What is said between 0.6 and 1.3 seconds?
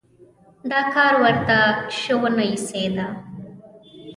دا کار